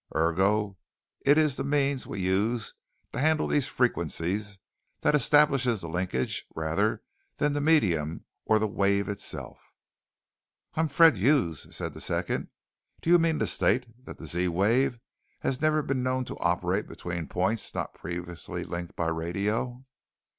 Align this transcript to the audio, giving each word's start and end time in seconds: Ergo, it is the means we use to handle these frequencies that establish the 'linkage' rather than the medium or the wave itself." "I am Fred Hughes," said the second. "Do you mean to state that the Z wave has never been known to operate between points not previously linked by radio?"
Ergo, 0.15 0.79
it 1.23 1.37
is 1.37 1.55
the 1.57 1.63
means 1.63 2.07
we 2.07 2.19
use 2.21 2.73
to 3.13 3.19
handle 3.19 3.45
these 3.47 3.67
frequencies 3.67 4.57
that 5.01 5.13
establish 5.13 5.65
the 5.65 5.87
'linkage' 5.87 6.43
rather 6.55 7.03
than 7.35 7.53
the 7.53 7.61
medium 7.61 8.25
or 8.43 8.57
the 8.57 8.67
wave 8.67 9.07
itself." 9.07 9.71
"I 10.73 10.79
am 10.79 10.87
Fred 10.87 11.17
Hughes," 11.19 11.67
said 11.75 11.93
the 11.93 12.01
second. 12.01 12.47
"Do 13.01 13.11
you 13.11 13.19
mean 13.19 13.37
to 13.37 13.45
state 13.45 13.85
that 14.05 14.17
the 14.17 14.25
Z 14.25 14.47
wave 14.47 14.97
has 15.41 15.61
never 15.61 15.83
been 15.83 16.01
known 16.01 16.25
to 16.25 16.39
operate 16.39 16.87
between 16.87 17.27
points 17.27 17.75
not 17.75 17.93
previously 17.93 18.63
linked 18.63 18.95
by 18.95 19.07
radio?" 19.09 19.85